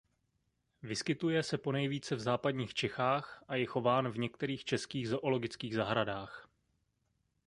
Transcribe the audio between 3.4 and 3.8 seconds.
a je